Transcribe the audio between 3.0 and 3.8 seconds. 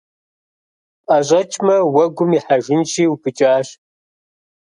упыкӏащ.